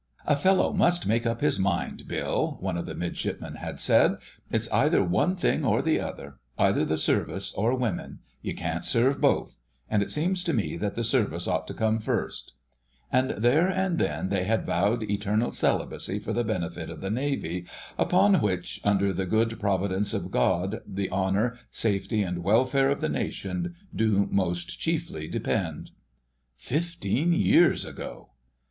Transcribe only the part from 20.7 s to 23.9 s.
the Honour, Safety, and Welfare of the Nation